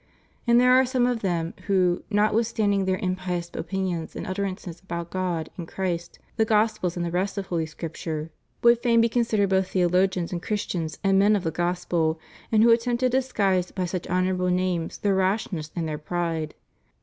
[0.47, 5.51] And there are some of them who, notwithstanding their impious opinions and utterances about God,
[5.59, 8.31] and Christ, the Gospels and the rest of Holy Scripture,
[8.63, 12.19] would fain be con sidered both theologians and Christians and men of the Gospel,
[12.51, 16.55] and who attempt to disguise by such honorable names their rashness and their pride.